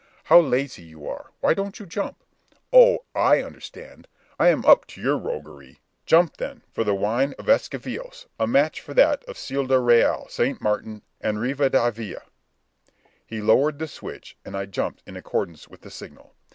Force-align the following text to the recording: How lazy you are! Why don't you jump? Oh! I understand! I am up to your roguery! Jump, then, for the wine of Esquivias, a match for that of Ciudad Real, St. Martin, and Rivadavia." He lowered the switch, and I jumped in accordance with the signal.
How 0.23 0.39
lazy 0.39 0.81
you 0.81 1.07
are! 1.07 1.29
Why 1.41 1.53
don't 1.53 1.79
you 1.79 1.85
jump? 1.85 2.23
Oh! 2.73 3.05
I 3.13 3.43
understand! 3.43 4.07
I 4.39 4.47
am 4.47 4.65
up 4.65 4.87
to 4.87 4.99
your 4.99 5.15
roguery! 5.15 5.77
Jump, 6.07 6.37
then, 6.37 6.63
for 6.71 6.83
the 6.83 6.95
wine 6.95 7.35
of 7.37 7.45
Esquivias, 7.47 8.25
a 8.39 8.47
match 8.47 8.81
for 8.81 8.95
that 8.95 9.23
of 9.25 9.37
Ciudad 9.37 9.79
Real, 9.79 10.25
St. 10.27 10.59
Martin, 10.59 11.03
and 11.21 11.37
Rivadavia." 11.37 12.23
He 13.27 13.41
lowered 13.43 13.77
the 13.77 13.87
switch, 13.87 14.35
and 14.43 14.57
I 14.57 14.65
jumped 14.65 15.03
in 15.05 15.15
accordance 15.15 15.67
with 15.67 15.81
the 15.81 15.91
signal. 15.91 16.33